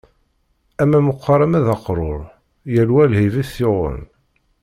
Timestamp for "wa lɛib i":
2.95-3.43